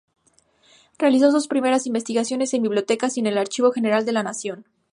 Realizó 0.97 1.29
sus 1.31 1.47
primeras 1.47 1.85
investigaciones 1.85 2.55
en 2.55 2.63
bibliotecas 2.63 3.15
y 3.15 3.19
en 3.19 3.27
el 3.27 3.37
Archivo 3.37 3.71
General 3.71 4.03
de 4.03 4.13
la 4.13 4.23
Nación. 4.23 4.65